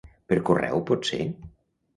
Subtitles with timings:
[0.31, 1.21] Per correu pot ser?